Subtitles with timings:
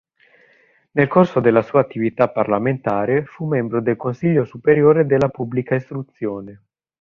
[0.93, 6.61] Nel corso della sua attività parlamentare fu membro del Consiglio Superiore della Pubblica Istruzione.